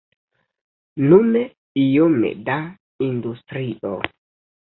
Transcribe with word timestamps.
Nune 1.11 1.43
iome 1.81 2.31
da 2.47 2.55
industrio. 3.09 3.93